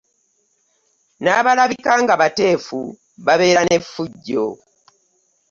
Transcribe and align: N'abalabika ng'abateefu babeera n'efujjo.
N'abalabika 1.23 1.91
ng'abateefu 2.01 2.79
babeera 3.25 3.61
n'efujjo. 3.65 4.45